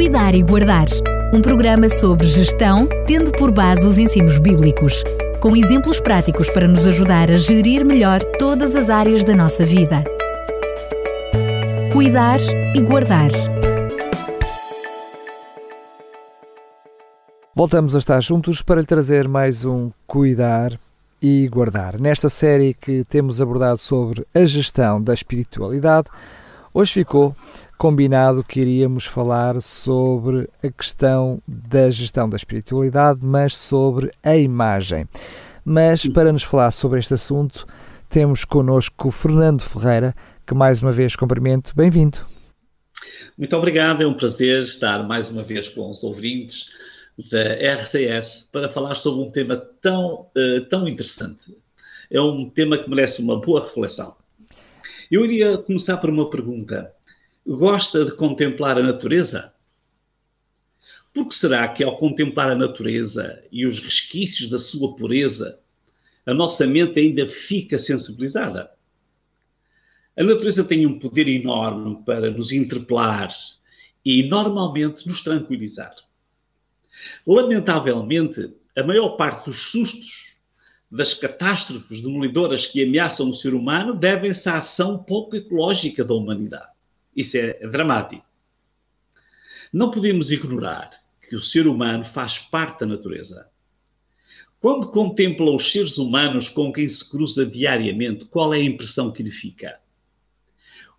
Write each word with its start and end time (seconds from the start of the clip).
Cuidar 0.00 0.34
e 0.34 0.42
Guardar. 0.42 0.86
Um 1.30 1.42
programa 1.42 1.86
sobre 1.90 2.26
gestão, 2.26 2.88
tendo 3.06 3.30
por 3.32 3.52
base 3.52 3.86
os 3.86 3.98
ensinos 3.98 4.38
bíblicos, 4.38 5.04
com 5.42 5.54
exemplos 5.54 6.00
práticos 6.00 6.48
para 6.48 6.66
nos 6.66 6.86
ajudar 6.86 7.30
a 7.30 7.36
gerir 7.36 7.84
melhor 7.84 8.24
todas 8.38 8.74
as 8.74 8.88
áreas 8.88 9.26
da 9.26 9.36
nossa 9.36 9.62
vida. 9.62 10.02
Cuidar 11.92 12.40
e 12.74 12.80
Guardar. 12.80 13.30
Voltamos 17.54 17.94
a 17.94 17.98
estar 17.98 18.22
juntos 18.22 18.62
para 18.62 18.80
lhe 18.80 18.86
trazer 18.86 19.28
mais 19.28 19.66
um 19.66 19.90
Cuidar 20.06 20.80
e 21.20 21.46
Guardar. 21.46 22.00
Nesta 22.00 22.30
série 22.30 22.72
que 22.72 23.04
temos 23.04 23.38
abordado 23.38 23.76
sobre 23.76 24.26
a 24.34 24.46
gestão 24.46 24.98
da 25.02 25.12
espiritualidade, 25.12 26.08
hoje 26.72 26.92
ficou 26.92 27.34
combinado 27.78 28.44
que 28.44 28.60
iríamos 28.60 29.06
falar 29.06 29.60
sobre 29.60 30.48
a 30.62 30.70
questão 30.70 31.42
da 31.46 31.90
gestão 31.90 32.28
da 32.28 32.36
espiritualidade, 32.36 33.20
mas 33.22 33.56
sobre 33.56 34.10
a 34.22 34.36
imagem. 34.36 35.08
Mas 35.64 36.06
para 36.06 36.32
nos 36.32 36.42
falar 36.42 36.70
sobre 36.70 36.98
este 36.98 37.14
assunto, 37.14 37.66
temos 38.08 38.44
connosco 38.44 39.10
Fernando 39.10 39.62
Ferreira, 39.62 40.14
que 40.46 40.54
mais 40.54 40.82
uma 40.82 40.92
vez 40.92 41.16
cumprimento. 41.16 41.72
Bem-vindo. 41.74 42.18
Muito 43.36 43.56
obrigado, 43.56 44.02
é 44.02 44.06
um 44.06 44.14
prazer 44.14 44.62
estar 44.62 45.06
mais 45.06 45.30
uma 45.30 45.42
vez 45.42 45.68
com 45.68 45.90
os 45.90 46.02
ouvintes 46.02 46.70
da 47.30 47.54
RCS 47.74 48.48
para 48.50 48.68
falar 48.68 48.94
sobre 48.94 49.22
um 49.22 49.30
tema 49.30 49.56
tão, 49.56 50.26
uh, 50.36 50.64
tão 50.68 50.86
interessante. 50.88 51.56
É 52.10 52.20
um 52.20 52.48
tema 52.48 52.76
que 52.78 52.90
merece 52.90 53.22
uma 53.22 53.40
boa 53.40 53.62
reflexão. 53.62 54.19
Eu 55.10 55.24
iria 55.24 55.58
começar 55.58 55.96
por 55.96 56.08
uma 56.08 56.30
pergunta. 56.30 56.94
Gosta 57.44 58.04
de 58.04 58.12
contemplar 58.12 58.78
a 58.78 58.82
natureza? 58.82 59.52
Por 61.12 61.26
que 61.26 61.34
será 61.34 61.66
que 61.66 61.82
ao 61.82 61.96
contemplar 61.96 62.48
a 62.48 62.54
natureza 62.54 63.42
e 63.50 63.66
os 63.66 63.80
resquícios 63.80 64.48
da 64.48 64.60
sua 64.60 64.94
pureza, 64.94 65.58
a 66.24 66.32
nossa 66.32 66.64
mente 66.64 67.00
ainda 67.00 67.26
fica 67.26 67.76
sensibilizada? 67.76 68.70
A 70.16 70.22
natureza 70.22 70.62
tem 70.62 70.86
um 70.86 70.96
poder 70.96 71.26
enorme 71.26 72.00
para 72.06 72.30
nos 72.30 72.52
interpelar 72.52 73.34
e 74.04 74.22
normalmente 74.28 75.08
nos 75.08 75.22
tranquilizar. 75.22 75.96
Lamentavelmente, 77.26 78.54
a 78.76 78.84
maior 78.84 79.16
parte 79.16 79.46
dos 79.46 79.70
sustos, 79.70 80.36
das 80.90 81.14
catástrofes 81.14 82.00
demolidoras 82.00 82.66
que 82.66 82.82
ameaçam 82.82 83.30
o 83.30 83.34
ser 83.34 83.54
humano 83.54 83.94
devem-se 83.94 84.48
à 84.48 84.58
ação 84.58 84.98
pouco 84.98 85.36
ecológica 85.36 86.04
da 86.04 86.14
humanidade. 86.14 86.70
Isso 87.14 87.36
é 87.36 87.66
dramático. 87.68 88.24
Não 89.72 89.90
podemos 89.90 90.32
ignorar 90.32 90.90
que 91.28 91.36
o 91.36 91.42
ser 91.42 91.66
humano 91.66 92.04
faz 92.04 92.38
parte 92.38 92.80
da 92.80 92.86
natureza. 92.86 93.48
Quando 94.58 94.90
contempla 94.90 95.54
os 95.54 95.70
seres 95.70 95.96
humanos 95.96 96.48
com 96.48 96.72
quem 96.72 96.88
se 96.88 97.08
cruza 97.08 97.46
diariamente, 97.46 98.26
qual 98.26 98.52
é 98.52 98.58
a 98.58 98.64
impressão 98.64 99.12
que 99.12 99.22
lhe 99.22 99.30
fica? 99.30 99.78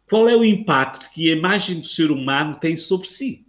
Qual 0.10 0.28
é 0.28 0.36
o 0.36 0.46
impacto 0.46 1.12
que 1.14 1.30
a 1.30 1.36
imagem 1.36 1.80
do 1.80 1.86
ser 1.86 2.12
humano 2.12 2.56
tem 2.56 2.78
sobre 2.78 3.08
si? 3.08 3.46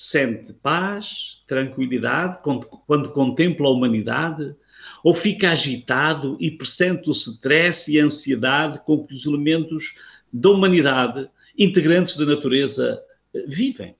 sente 0.00 0.52
paz, 0.52 1.42
tranquilidade 1.48 2.38
quando, 2.44 2.68
quando 2.68 3.12
contempla 3.12 3.66
a 3.66 3.70
humanidade? 3.72 4.54
Ou 5.02 5.14
fica 5.14 5.50
agitado 5.50 6.36
e 6.40 6.50
pressente 6.50 7.08
o 7.08 7.12
stress 7.12 7.90
e 7.90 8.00
a 8.00 8.04
ansiedade 8.04 8.80
com 8.80 9.04
que 9.06 9.14
os 9.14 9.26
elementos 9.26 9.96
da 10.32 10.50
humanidade, 10.50 11.28
integrantes 11.56 12.16
da 12.16 12.26
natureza, 12.26 13.02
vivem? 13.46 13.94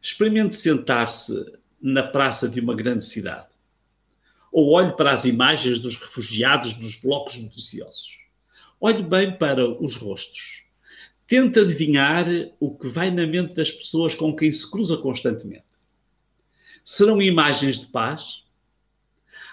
Experimente 0.00 0.54
sentar-se 0.54 1.52
na 1.80 2.02
praça 2.02 2.48
de 2.48 2.60
uma 2.60 2.74
grande 2.74 3.04
cidade. 3.04 3.48
Ou 4.50 4.70
olhe 4.70 4.96
para 4.96 5.12
as 5.12 5.24
imagens 5.24 5.78
dos 5.78 5.96
refugiados 5.96 6.76
nos 6.78 7.00
blocos 7.00 7.38
noticiosos. 7.40 8.18
Olhe 8.80 9.02
bem 9.02 9.36
para 9.36 9.68
os 9.68 9.96
rostos 9.96 10.70
tenta 11.30 11.60
adivinhar 11.60 12.26
o 12.58 12.76
que 12.76 12.88
vai 12.88 13.08
na 13.08 13.24
mente 13.24 13.54
das 13.54 13.70
pessoas 13.70 14.16
com 14.16 14.34
quem 14.34 14.50
se 14.50 14.68
cruza 14.68 14.96
constantemente. 14.96 15.62
Serão 16.84 17.22
imagens 17.22 17.78
de 17.78 17.86
paz? 17.86 18.42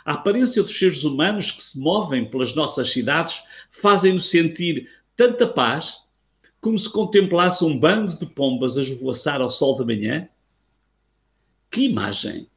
A 0.08 0.14
aparência 0.14 0.64
dos 0.64 0.80
seres 0.80 1.04
humanos 1.04 1.52
que 1.52 1.62
se 1.62 1.78
movem 1.78 2.24
pelas 2.24 2.56
nossas 2.56 2.90
cidades 2.92 3.44
fazem-nos 3.70 4.30
sentir 4.30 4.90
tanta 5.18 5.46
paz 5.46 6.06
como 6.62 6.78
se 6.78 6.90
contemplasse 6.90 7.62
um 7.66 7.78
bando 7.78 8.18
de 8.18 8.26
pombas 8.26 8.78
a 8.78 8.84
esvoaçar 8.84 9.42
ao 9.42 9.52
sol 9.52 9.76
da 9.76 9.84
manhã? 9.84 10.30
Que 11.70 11.82
imagem, 11.82 12.48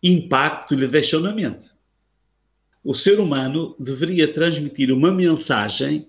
impacto 0.00 0.76
lhe 0.76 0.86
deixam 0.86 1.18
na 1.18 1.32
mente? 1.32 1.72
O 2.84 2.94
ser 2.94 3.18
humano 3.18 3.74
deveria 3.80 4.32
transmitir 4.32 4.92
uma 4.92 5.10
mensagem 5.10 6.06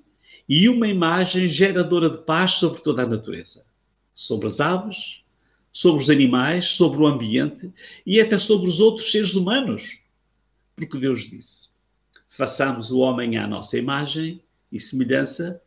e 0.47 0.69
uma 0.69 0.87
imagem 0.87 1.47
geradora 1.47 2.07
de 2.07 2.19
paz 2.19 2.51
sobre 2.51 2.81
toda 2.81 3.01
a 3.01 3.07
natureza, 3.07 3.65
sobre 4.13 4.45
as 4.45 4.59
aves, 4.59 5.23
sobre 5.71 6.03
os 6.03 6.09
animais, 6.11 6.67
sobre 6.67 7.01
o 7.01 7.07
ambiente 7.07 7.73
e 8.05 8.21
até 8.21 8.37
sobre 8.37 8.69
os 8.69 8.79
outros 8.79 9.11
seres 9.11 9.33
humanos. 9.33 10.02
Porque 10.75 10.97
Deus 10.97 11.29
disse: 11.29 11.69
façamos 12.27 12.91
o 12.91 12.99
homem 12.99 13.37
à 13.37 13.47
nossa 13.47 13.77
imagem 13.77 14.41
e 14.71 14.79
semelhança, 14.79 15.61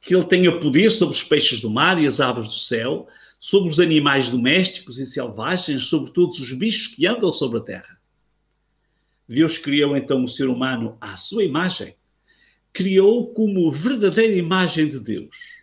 que 0.00 0.14
ele 0.14 0.24
tenha 0.24 0.58
poder 0.58 0.90
sobre 0.90 1.14
os 1.14 1.22
peixes 1.22 1.60
do 1.60 1.70
mar 1.70 2.00
e 2.00 2.06
as 2.06 2.20
aves 2.20 2.48
do 2.48 2.54
céu, 2.54 3.08
sobre 3.38 3.70
os 3.70 3.80
animais 3.80 4.28
domésticos 4.28 4.98
e 4.98 5.06
selvagens, 5.06 5.84
sobre 5.84 6.12
todos 6.12 6.38
os 6.38 6.52
bichos 6.52 6.88
que 6.88 7.06
andam 7.06 7.32
sobre 7.32 7.58
a 7.58 7.62
terra. 7.62 8.00
Deus 9.28 9.58
criou 9.58 9.96
então 9.96 10.24
o 10.24 10.28
ser 10.28 10.48
humano 10.48 10.96
à 11.00 11.16
sua 11.16 11.44
imagem 11.44 11.94
criou 12.72 13.32
como 13.32 13.70
verdadeira 13.70 14.34
imagem 14.34 14.88
de 14.88 14.98
Deus. 14.98 15.60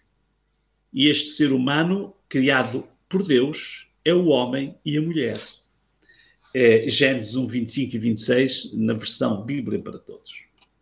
E 0.93 1.07
este 1.07 1.29
ser 1.29 1.51
humano, 1.51 2.13
criado 2.27 2.87
por 3.09 3.23
Deus, 3.23 3.87
é 4.03 4.13
o 4.13 4.27
homem 4.27 4.75
e 4.83 4.97
a 4.97 5.01
mulher. 5.01 5.37
É 6.59 6.89
Gênesis 6.89 7.35
1, 7.35 7.45
25 7.45 7.95
e 7.95 7.99
26, 7.99 8.73
na 8.73 8.93
versão 8.93 9.43
Bíblia 9.43 9.79
para 9.79 9.99
Todos. 9.99 10.31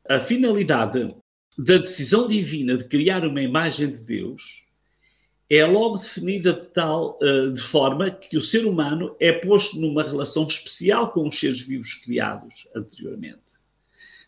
A 0.07 0.21
finalidade 0.21 1.09
da 1.57 1.77
decisão 1.77 2.29
divina 2.29 2.77
de 2.77 2.85
criar 2.85 3.25
uma 3.25 3.41
imagem 3.41 3.91
de 3.91 3.97
Deus 3.97 4.65
é 5.49 5.65
logo 5.65 5.97
definida 5.97 6.53
de 6.53 6.65
tal 6.67 7.19
uh, 7.21 7.51
de 7.51 7.61
forma 7.61 8.09
que 8.09 8.37
o 8.37 8.41
ser 8.41 8.65
humano 8.65 9.17
é 9.19 9.33
posto 9.33 9.77
numa 9.77 10.01
relação 10.01 10.47
especial 10.47 11.11
com 11.11 11.27
os 11.27 11.37
seres 11.37 11.59
vivos 11.59 11.95
criados 11.95 12.69
anteriormente. 12.73 13.41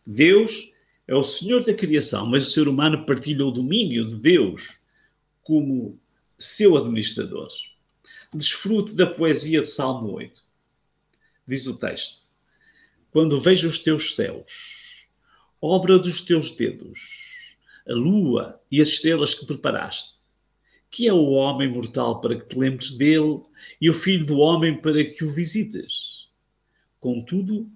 Deus 0.06 0.74
é 1.08 1.16
o 1.16 1.24
Senhor 1.24 1.64
da 1.64 1.74
criação, 1.74 2.26
mas 2.26 2.46
o 2.46 2.52
ser 2.52 2.68
humano 2.68 3.06
partilha 3.06 3.46
o 3.46 3.52
domínio 3.52 4.04
de 4.04 4.18
Deus 4.18 4.82
como 5.44 5.98
seu 6.38 6.76
administrador. 6.76 7.48
Desfrute 8.34 8.94
da 8.94 9.08
poesia 9.08 9.62
do 9.62 9.68
Salmo 9.68 10.12
8. 10.12 10.47
Diz 11.48 11.66
o 11.66 11.78
texto: 11.78 12.24
Quando 13.12 13.40
vejo 13.40 13.70
os 13.70 13.80
teus 13.80 14.16
céus, 14.16 15.08
obra 15.62 15.98
dos 15.98 16.22
teus 16.22 16.52
dedos, 16.52 17.46
a 17.88 17.94
lua 17.94 18.60
e 18.70 18.82
as 18.82 18.90
estrelas 18.90 19.34
que 19.34 19.46
preparaste, 19.46 20.18
que 20.90 21.08
é 21.08 21.14
o 21.14 21.30
homem 21.32 21.72
mortal 21.72 22.20
para 22.20 22.36
que 22.36 22.46
te 22.46 22.60
lembres 22.60 22.92
dele 22.92 23.42
e 23.80 23.90
o 23.90 23.94
filho 23.94 24.26
do 24.26 24.40
homem 24.40 24.76
para 24.76 25.04
que 25.06 25.24
o 25.24 25.32
visites. 25.32 26.28
Contudo, 27.00 27.70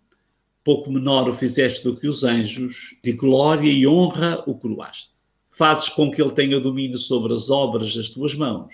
pouco 0.64 0.92
menor 0.92 1.30
o 1.30 1.34
fizeste 1.34 1.84
do 1.84 1.96
que 1.96 2.08
os 2.08 2.26
anjos, 2.26 2.98
de 3.02 3.14
glória 3.14 3.72
e 3.72 3.88
honra 3.88 4.44
o 4.46 4.54
coroaste. 4.54 5.12
Fazes 5.50 5.88
com 5.90 6.12
que 6.12 6.22
ele 6.22 6.32
tenha 6.32 6.60
domínio 6.60 6.98
sobre 6.98 7.34
as 7.34 7.50
obras 7.50 7.96
das 7.96 8.10
tuas 8.10 8.36
mãos. 8.36 8.74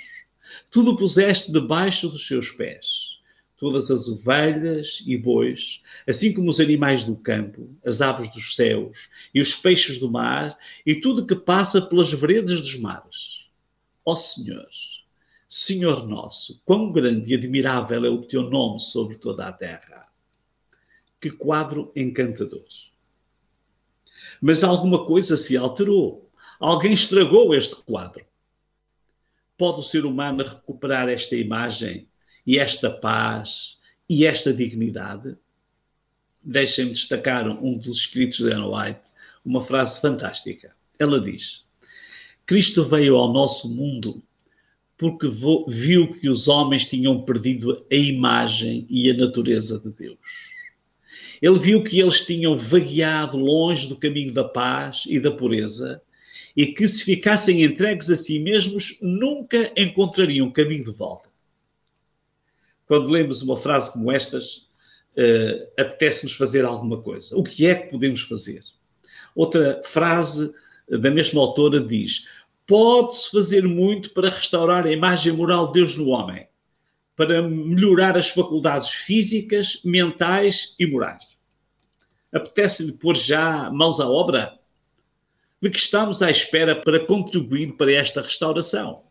Tudo 0.71 0.95
puseste 0.95 1.51
debaixo 1.51 2.09
dos 2.09 2.25
seus 2.25 2.50
pés. 2.50 3.16
Todas 3.57 3.89
as 3.89 4.07
ovelhas 4.07 5.04
e 5.06 5.18
bois, 5.18 5.81
assim 6.07 6.31
como 6.31 6.50
os 6.50 6.59
animais 6.59 7.04
do 7.04 7.15
campo, 7.15 7.69
as 7.83 8.01
aves 8.01 8.31
dos 8.31 8.56
céus 8.56 9.09
e 9.33 9.42
os 9.42 9.56
peixes 9.56 9.98
do 9.98 10.12
mar, 10.12 10.56
e 10.86 10.95
tudo 10.95 11.25
que 11.25 11.36
passa 11.36 11.81
pelas 11.81 12.13
veredas 12.13 12.62
dos 12.62 12.80
mares. 12.80 13.48
Ó 14.06 14.15
Senhor, 14.15 14.69
Senhor 15.50 16.07
nosso, 16.07 16.62
quão 16.63 16.92
grande 16.92 17.31
e 17.31 17.36
admirável 17.36 18.06
é 18.06 18.09
o 18.09 18.21
teu 18.21 18.44
nome 18.44 18.80
sobre 18.80 19.18
toda 19.18 19.48
a 19.48 19.51
terra 19.51 19.98
que 21.19 21.31
quadro 21.31 21.92
encantador. 21.95 22.65
Mas 24.42 24.63
alguma 24.63 25.06
coisa 25.06 25.36
se 25.36 25.57
alterou. 25.57 26.30
Alguém 26.60 26.94
estragou 26.94 27.53
este 27.53 27.75
quadro. 27.75 28.25
Pode 29.57 29.80
o 29.80 29.83
ser 29.83 30.06
humano 30.06 30.44
recuperar 30.44 31.10
esta 31.10 31.36
imagem 31.36 32.07
e 32.47 32.57
esta 32.57 32.89
paz 32.89 33.77
e 34.09 34.25
esta 34.25 34.53
dignidade? 34.53 35.35
Deixem-me 36.41 36.94
destacar 36.94 37.45
um 37.47 37.77
dos 37.77 37.97
escritos 37.97 38.38
de 38.38 38.49
Anna 38.49 38.69
White, 38.69 39.11
uma 39.44 39.61
frase 39.61 39.99
fantástica. 39.99 40.73
Ela 40.97 41.19
diz: 41.19 41.65
Cristo 42.45 42.85
veio 42.85 43.17
ao 43.17 43.33
nosso 43.33 43.69
mundo 43.69 44.23
porque 44.97 45.27
viu 45.67 46.13
que 46.13 46.27
os 46.29 46.47
homens 46.47 46.85
tinham 46.85 47.21
perdido 47.21 47.85
a 47.91 47.95
imagem 47.95 48.88
e 48.89 49.11
a 49.11 49.13
natureza 49.13 49.77
de 49.79 49.91
Deus. 49.91 50.55
Ele 51.39 51.59
viu 51.59 51.83
que 51.83 52.00
eles 52.00 52.25
tinham 52.25 52.55
vagueado 52.55 53.38
longe 53.38 53.88
do 53.88 53.95
caminho 53.95 54.33
da 54.33 54.43
paz 54.43 55.03
e 55.07 55.19
da 55.19 55.29
pureza 55.29 56.01
e 56.55 56.65
que, 56.65 56.88
se 56.88 57.03
ficassem 57.03 57.63
entregues 57.63 58.09
a 58.09 58.15
si 58.15 58.39
mesmos, 58.39 58.97
nunca 59.00 59.71
encontrariam 59.77 60.50
caminho 60.50 60.85
de 60.85 60.91
volta. 60.91 61.26
Quando 62.88 63.10
lemos 63.10 63.42
uma 63.42 63.57
frase 63.57 63.92
como 63.92 64.12
estas, 64.12 64.69
uh, 65.18 65.68
apetece-nos 65.78 66.34
fazer 66.34 66.66
alguma 66.66 67.01
coisa. 67.01 67.36
O 67.38 67.44
que 67.44 67.68
é 67.68 67.75
que 67.75 67.92
podemos 67.92 68.22
fazer? 68.22 68.63
Outra 69.36 69.81
frase 69.84 70.54
da 70.88 71.12
mesma 71.12 71.42
autora 71.42 71.80
diz: 71.80 72.28
Pode-se 72.66 73.30
fazer 73.30 73.63
muito 73.68 74.12
para 74.12 74.30
restaurar 74.30 74.86
a 74.86 74.92
imagem 74.92 75.34
moral 75.34 75.68
de 75.68 75.74
Deus 75.74 75.95
no 75.95 76.07
homem, 76.07 76.48
para 77.16 77.42
melhorar 77.42 78.18
as 78.18 78.30
faculdades 78.30 78.89
físicas, 78.89 79.81
mentais 79.84 80.75
e 80.80 80.86
morais. 80.86 81.38
Apetece-lhe 82.31 82.92
pôr 82.92 83.16
já 83.16 83.69
mãos 83.72 84.00
à 84.00 84.07
obra? 84.07 84.57
De 85.62 85.69
que 85.72 85.78
estamos 85.78 86.22
à 86.22 86.30
espera 86.30 86.75
para 86.75 87.00
contribuir 87.00 87.75
para 87.78 87.92
esta 87.92 88.22
restauração? 88.22 89.06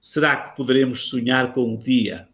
Será 0.00 0.36
que 0.36 0.56
poderemos 0.56 1.08
sonhar 1.08 1.52
com 1.52 1.74
o 1.74 1.78
dia 1.78 2.28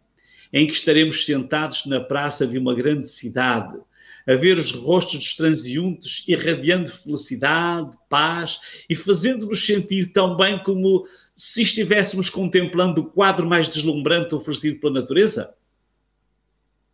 em 0.55 0.65
que 0.65 0.73
estaremos 0.73 1.25
sentados 1.25 1.85
na 1.85 1.99
praça 1.99 2.47
de 2.47 2.57
uma 2.57 2.73
grande 2.73 3.09
cidade, 3.09 3.77
a 4.25 4.35
ver 4.35 4.57
os 4.57 4.71
rostos 4.71 5.19
dos 5.19 5.35
transeuntes 5.35 6.23
irradiando 6.27 6.89
felicidade, 6.89 7.97
paz 8.09 8.61
e 8.89 8.95
fazendo-nos 8.95 9.65
sentir 9.65 10.13
tão 10.13 10.37
bem 10.37 10.57
como 10.63 11.05
se 11.35 11.61
estivéssemos 11.61 12.29
contemplando 12.29 13.01
o 13.01 13.05
quadro 13.05 13.45
mais 13.45 13.67
deslumbrante 13.67 14.33
oferecido 14.33 14.79
pela 14.79 14.93
natureza? 14.93 15.53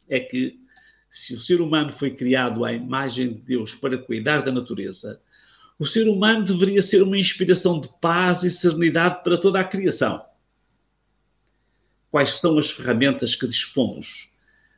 É 0.09 0.19
que, 0.19 0.59
se 1.07 1.35
o 1.35 1.39
ser 1.39 1.61
humano 1.61 1.93
foi 1.93 2.11
criado 2.11 2.65
à 2.65 2.73
imagem 2.73 3.31
de 3.31 3.41
Deus 3.41 3.75
para 3.75 3.97
cuidar 3.97 4.41
da 4.41 4.51
natureza, 4.51 5.21
o 5.77 5.85
ser 5.85 6.07
humano 6.07 6.43
deveria 6.43 6.81
ser 6.81 7.03
uma 7.03 7.17
inspiração 7.17 7.79
de 7.79 7.89
paz 8.01 8.43
e 8.43 8.49
serenidade 8.49 9.23
para 9.23 9.37
toda 9.37 9.59
a 9.59 9.63
criação. 9.63 10.30
Quais 12.11 12.39
são 12.39 12.59
as 12.59 12.69
ferramentas 12.69 13.33
que 13.33 13.47
dispomos 13.47 14.29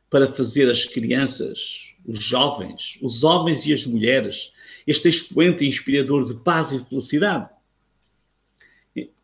para 0.08 0.28
fazer 0.28 0.70
as 0.70 0.84
crianças, 0.84 1.92
os 2.06 2.22
jovens, 2.22 2.98
os 3.02 3.24
homens 3.24 3.66
e 3.66 3.72
as 3.72 3.84
mulheres, 3.84 4.52
este 4.86 5.08
expoente 5.08 5.66
inspirador 5.66 6.24
de 6.24 6.34
paz 6.40 6.70
e 6.70 6.78
felicidade. 6.84 7.50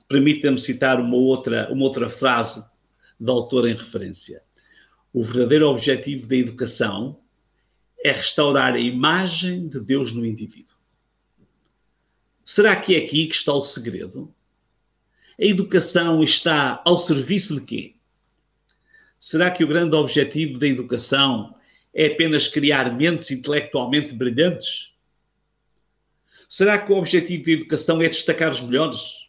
Permita-me 0.09 0.59
citar 0.59 0.99
uma 1.01 1.15
outra, 1.15 1.73
uma 1.73 1.85
outra 1.85 2.09
frase 2.09 2.65
da 3.19 3.31
autora 3.31 3.71
em 3.71 3.77
referência. 3.77 4.43
O 5.13 5.23
verdadeiro 5.23 5.69
objetivo 5.69 6.27
da 6.27 6.35
educação 6.35 7.21
é 8.03 8.11
restaurar 8.11 8.75
a 8.75 8.81
imagem 8.81 9.69
de 9.69 9.79
Deus 9.79 10.11
no 10.11 10.27
indivíduo. 10.27 10.75
Será 12.45 12.75
que 12.75 12.97
é 12.97 12.99
aqui 12.99 13.29
que 13.29 13.35
está 13.37 13.53
o 13.53 13.63
segredo? 13.63 14.35
A 15.39 15.45
educação 15.45 16.21
está 16.23 16.83
ao 16.85 16.99
serviço 16.99 17.61
de 17.61 17.65
quê? 17.65 18.00
Será 19.21 19.51
que 19.51 19.63
o 19.63 19.69
grande 19.69 19.95
objetivo 19.95 20.59
da 20.59 20.67
educação 20.67 21.55
é 21.93 22.07
apenas 22.07 22.49
criar 22.49 22.97
mentes 22.97 23.31
intelectualmente 23.31 24.15
brilhantes? 24.15 24.95
Será 26.49 26.79
que 26.79 26.91
o 26.91 26.97
objetivo 26.97 27.45
da 27.45 27.53
educação 27.53 28.01
é 28.01 28.09
destacar 28.09 28.49
os 28.49 28.63
melhores? 28.63 29.29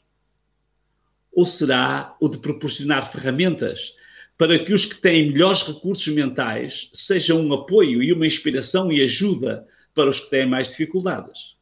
Ou 1.33 1.45
será 1.45 2.15
o 2.21 2.29
de 2.29 2.37
proporcionar 2.37 3.11
ferramentas 3.11 3.93
para 4.37 4.57
que 4.57 4.73
os 4.73 4.85
que 4.85 4.95
têm 4.95 5.29
melhores 5.29 5.61
recursos 5.61 6.07
mentais 6.07 6.89
sejam 6.93 7.41
um 7.41 7.53
apoio 7.53 8.01
e 8.01 8.13
uma 8.13 8.25
inspiração 8.25 8.89
e 8.93 9.03
ajuda 9.03 9.67
para 9.93 10.09
os 10.09 10.21
que 10.21 10.29
têm 10.29 10.45
mais 10.45 10.69
dificuldades? 10.69 11.57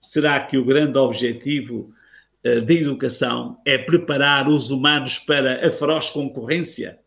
Será 0.00 0.40
que 0.40 0.56
o 0.56 0.64
grande 0.64 0.96
objetivo 0.96 1.94
uh, 2.42 2.62
da 2.62 2.72
educação 2.72 3.60
é 3.66 3.76
preparar 3.76 4.48
os 4.48 4.70
humanos 4.70 5.18
para 5.18 5.66
a 5.66 5.70
feroz 5.70 6.08
concorrência? 6.08 6.98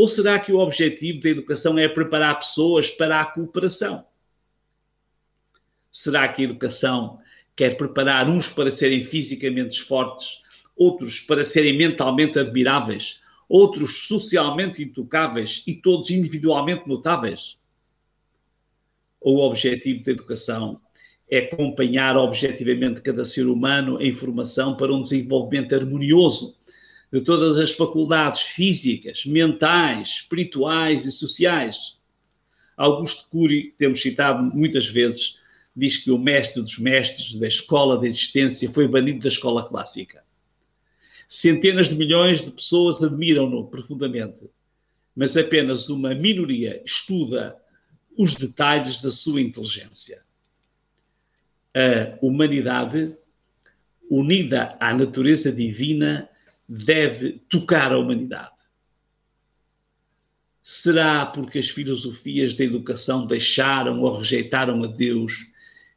Ou 0.00 0.08
será 0.08 0.38
que 0.38 0.50
o 0.50 0.58
objetivo 0.58 1.20
da 1.20 1.28
educação 1.28 1.78
é 1.78 1.86
preparar 1.86 2.38
pessoas 2.38 2.88
para 2.88 3.20
a 3.20 3.24
cooperação? 3.26 4.02
Será 5.92 6.26
que 6.26 6.40
a 6.40 6.44
educação 6.46 7.18
quer 7.54 7.76
preparar 7.76 8.26
uns 8.26 8.48
para 8.48 8.70
serem 8.70 9.04
fisicamente 9.04 9.82
fortes, 9.82 10.40
outros 10.74 11.20
para 11.20 11.44
serem 11.44 11.76
mentalmente 11.76 12.38
admiráveis, 12.38 13.20
outros 13.46 14.06
socialmente 14.06 14.82
intocáveis 14.82 15.62
e 15.66 15.74
todos 15.74 16.10
individualmente 16.10 16.88
notáveis? 16.88 17.58
Ou 19.20 19.36
o 19.36 19.46
objetivo 19.46 20.02
da 20.02 20.12
educação 20.12 20.80
é 21.30 21.40
acompanhar 21.40 22.16
objetivamente 22.16 23.02
cada 23.02 23.22
ser 23.26 23.46
humano 23.46 24.00
em 24.00 24.14
formação 24.14 24.78
para 24.78 24.94
um 24.94 25.02
desenvolvimento 25.02 25.74
harmonioso 25.74 26.56
de 27.12 27.20
todas 27.20 27.58
as 27.58 27.72
faculdades 27.72 28.40
físicas, 28.42 29.24
mentais, 29.26 30.08
espirituais 30.20 31.04
e 31.04 31.12
sociais. 31.12 31.98
Augusto 32.76 33.28
Cury, 33.28 33.64
que 33.64 33.76
temos 33.78 34.00
citado 34.00 34.42
muitas 34.42 34.86
vezes, 34.86 35.38
diz 35.74 35.96
que 35.96 36.10
o 36.10 36.18
mestre 36.18 36.62
dos 36.62 36.78
mestres 36.78 37.34
da 37.34 37.48
escola 37.48 37.98
da 37.98 38.06
existência 38.06 38.70
foi 38.70 38.86
banido 38.86 39.20
da 39.20 39.28
escola 39.28 39.66
clássica. 39.66 40.22
Centenas 41.28 41.88
de 41.88 41.96
milhões 41.96 42.40
de 42.40 42.50
pessoas 42.50 43.02
admiram-no 43.02 43.66
profundamente, 43.66 44.50
mas 45.14 45.36
apenas 45.36 45.88
uma 45.88 46.14
minoria 46.14 46.82
estuda 46.84 47.56
os 48.16 48.34
detalhes 48.34 49.00
da 49.00 49.10
sua 49.10 49.40
inteligência. 49.40 50.22
A 51.74 52.18
humanidade, 52.20 53.16
unida 54.10 54.76
à 54.80 54.92
natureza 54.92 55.52
divina, 55.52 56.28
deve 56.72 57.32
tocar 57.48 57.92
a 57.92 57.98
humanidade? 57.98 58.54
Será 60.62 61.26
porque 61.26 61.58
as 61.58 61.68
filosofias 61.68 62.54
da 62.54 62.62
educação 62.62 63.26
deixaram 63.26 64.00
ou 64.00 64.16
rejeitaram 64.16 64.84
a 64.84 64.86
Deus 64.86 65.48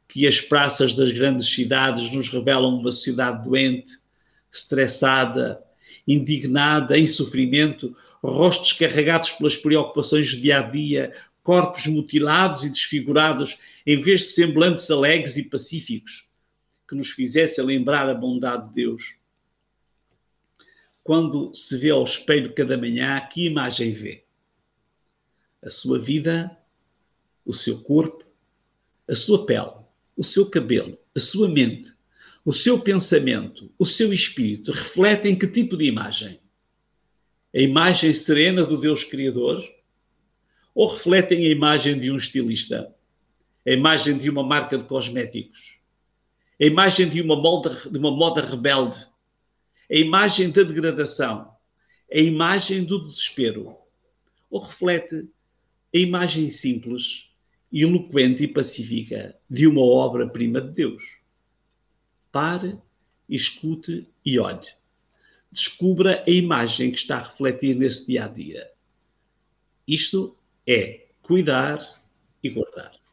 que 0.08 0.26
as 0.26 0.40
praças 0.40 0.92
das 0.92 1.12
grandes 1.12 1.46
cidades 1.46 2.12
nos 2.12 2.28
revelam 2.28 2.74
uma 2.74 2.90
sociedade 2.90 3.44
doente, 3.44 3.92
estressada, 4.50 5.62
indignada, 6.08 6.98
em 6.98 7.06
sofrimento, 7.06 7.96
rostos 8.20 8.72
carregados 8.72 9.30
pelas 9.30 9.56
preocupações 9.56 10.34
do 10.34 10.40
dia 10.40 10.58
a 10.58 10.62
dia, 10.62 11.14
corpos 11.40 11.86
mutilados 11.86 12.64
e 12.64 12.68
desfigurados, 12.68 13.60
em 13.86 13.96
vez 13.96 14.22
de 14.22 14.28
semblantes 14.30 14.90
alegres 14.90 15.36
e 15.36 15.44
pacíficos, 15.44 16.28
que 16.88 16.96
nos 16.96 17.10
fizessem 17.10 17.64
lembrar 17.64 18.08
a 18.08 18.14
bondade 18.14 18.68
de 18.68 18.74
Deus 18.74 19.14
quando 21.04 21.54
se 21.54 21.76
vê 21.76 21.90
ao 21.90 22.02
espelho 22.02 22.54
cada 22.54 22.78
manhã, 22.78 23.20
que 23.30 23.44
imagem 23.44 23.92
vê? 23.92 24.24
A 25.62 25.68
sua 25.68 25.98
vida, 25.98 26.56
o 27.44 27.52
seu 27.52 27.82
corpo, 27.82 28.24
a 29.06 29.14
sua 29.14 29.44
pele, 29.44 29.84
o 30.16 30.24
seu 30.24 30.48
cabelo, 30.48 30.98
a 31.14 31.20
sua 31.20 31.46
mente, 31.46 31.92
o 32.42 32.54
seu 32.54 32.80
pensamento, 32.80 33.70
o 33.78 33.84
seu 33.84 34.14
espírito 34.14 34.72
refletem 34.72 35.36
que 35.36 35.46
tipo 35.46 35.76
de 35.76 35.84
imagem? 35.84 36.40
A 37.54 37.60
imagem 37.60 38.12
serena 38.14 38.64
do 38.64 38.78
Deus 38.78 39.04
Criador? 39.04 39.62
Ou 40.74 40.88
refletem 40.88 41.46
a 41.46 41.50
imagem 41.50 42.00
de 42.00 42.10
um 42.10 42.16
estilista? 42.16 42.94
A 43.66 43.70
imagem 43.70 44.16
de 44.16 44.28
uma 44.30 44.42
marca 44.42 44.78
de 44.78 44.84
cosméticos? 44.84 45.78
A 46.60 46.64
imagem 46.64 47.08
de 47.08 47.20
uma 47.20 47.36
moda, 47.36 47.78
de 47.90 47.98
uma 47.98 48.10
moda 48.10 48.40
rebelde? 48.40 49.06
A 49.94 49.96
imagem 49.96 50.50
da 50.50 50.64
degradação, 50.64 51.54
a 52.12 52.18
imagem 52.18 52.82
do 52.82 53.00
desespero, 53.00 53.76
ou 54.50 54.60
reflete 54.60 55.28
a 55.94 55.98
imagem 55.98 56.50
simples, 56.50 57.30
eloquente 57.72 58.42
e 58.42 58.48
pacífica 58.48 59.38
de 59.48 59.68
uma 59.68 59.82
obra-prima 59.82 60.60
de 60.60 60.72
Deus. 60.72 61.18
Pare, 62.32 62.76
escute 63.28 64.08
e 64.26 64.36
olhe. 64.36 64.66
Descubra 65.52 66.24
a 66.26 66.30
imagem 66.30 66.90
que 66.90 66.98
está 66.98 67.18
a 67.18 67.28
refletir 67.28 67.76
nesse 67.76 68.04
dia 68.04 68.24
a 68.24 68.28
dia. 68.28 68.68
Isto 69.86 70.36
é 70.66 71.06
cuidar 71.22 71.78
e 72.42 72.50
guardar. 72.50 73.03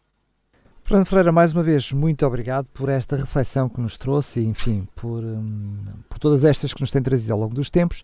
Fernando 0.91 1.07
Freira, 1.07 1.31
mais 1.31 1.53
uma 1.53 1.63
vez, 1.63 1.93
muito 1.93 2.25
obrigado 2.25 2.65
por 2.73 2.89
esta 2.89 3.15
reflexão 3.15 3.69
que 3.69 3.79
nos 3.79 3.97
trouxe 3.97 4.41
e, 4.41 4.43
enfim, 4.43 4.85
por, 4.93 5.23
um, 5.23 5.77
por 6.09 6.19
todas 6.19 6.43
estas 6.43 6.73
que 6.73 6.81
nos 6.81 6.91
têm 6.91 7.01
trazido 7.01 7.31
ao 7.31 7.39
longo 7.39 7.55
dos 7.55 7.69
tempos. 7.69 8.03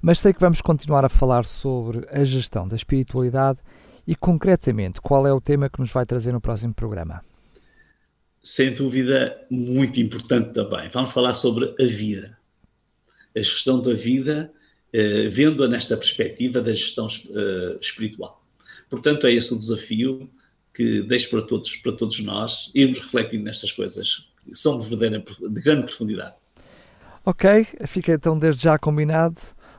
Mas 0.00 0.20
sei 0.20 0.32
que 0.32 0.38
vamos 0.38 0.60
continuar 0.60 1.04
a 1.04 1.08
falar 1.08 1.44
sobre 1.44 2.06
a 2.08 2.24
gestão 2.24 2.68
da 2.68 2.76
espiritualidade 2.76 3.58
e, 4.06 4.14
concretamente, 4.14 5.00
qual 5.00 5.26
é 5.26 5.32
o 5.32 5.40
tema 5.40 5.68
que 5.68 5.80
nos 5.80 5.90
vai 5.90 6.06
trazer 6.06 6.30
no 6.30 6.40
próximo 6.40 6.72
programa? 6.72 7.24
Sem 8.40 8.72
dúvida, 8.72 9.36
muito 9.50 9.98
importante 9.98 10.54
também. 10.54 10.88
Vamos 10.90 11.10
falar 11.10 11.34
sobre 11.34 11.74
a 11.76 11.84
vida. 11.86 12.38
a 13.36 13.40
gestão 13.40 13.82
da 13.82 13.94
vida, 13.94 14.48
uh, 14.94 15.28
vendo-a 15.28 15.66
nesta 15.66 15.96
perspectiva 15.96 16.62
da 16.62 16.72
gestão 16.72 17.06
uh, 17.06 17.80
espiritual. 17.80 18.40
Portanto, 18.88 19.26
é 19.26 19.32
esse 19.32 19.52
o 19.52 19.58
desafio 19.58 20.30
que 20.78 21.02
deixo 21.02 21.28
para 21.30 21.42
todos, 21.42 21.76
para 21.78 21.90
todos 21.90 22.20
nós, 22.20 22.70
irmos 22.72 23.00
refletindo 23.00 23.42
nestas 23.42 23.72
coisas, 23.72 24.28
são 24.52 24.78
de, 24.78 24.88
verdadeira, 24.88 25.24
de 25.40 25.60
grande 25.60 25.86
profundidade. 25.86 26.34
Ok, 27.26 27.66
fica 27.88 28.12
então 28.12 28.38
desde 28.38 28.62
já 28.62 28.78
combinado. 28.78 29.34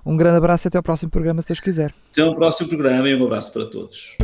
Um 0.06 0.18
grande 0.18 0.36
abraço 0.36 0.68
e 0.68 0.68
até 0.68 0.78
ao 0.78 0.84
próximo 0.84 1.10
programa, 1.10 1.42
se 1.42 1.48
Deus 1.48 1.62
quiser. 1.62 1.94
Até 2.12 2.22
ao 2.22 2.36
próximo 2.36 2.68
programa 2.68 3.08
e 3.08 3.16
um 3.16 3.26
abraço 3.26 3.54
para 3.54 3.66
todos. 3.68 4.18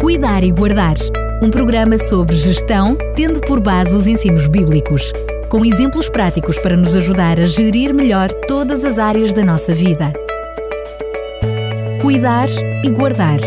Cuidar 0.00 0.42
e 0.42 0.50
Guardar 0.50 0.96
um 1.40 1.48
programa 1.48 1.96
sobre 1.96 2.36
gestão, 2.36 2.98
tendo 3.14 3.40
por 3.40 3.60
base 3.60 3.94
os 3.94 4.06
ensinos 4.08 4.48
bíblicos, 4.48 5.12
com 5.48 5.64
exemplos 5.64 6.08
práticos 6.08 6.58
para 6.58 6.76
nos 6.76 6.96
ajudar 6.96 7.38
a 7.38 7.46
gerir 7.46 7.94
melhor 7.94 8.30
todas 8.48 8.84
as 8.84 8.98
áreas 8.98 9.32
da 9.32 9.44
nossa 9.44 9.72
vida. 9.72 10.12
Cuidar 12.02 12.48
e 12.84 12.90
Guardar 12.90 13.38